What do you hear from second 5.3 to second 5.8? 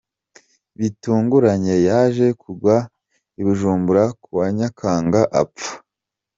apfa